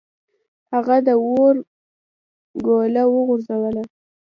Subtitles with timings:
[0.73, 1.55] هغه د اور
[2.65, 3.83] ګوله وغورځوله.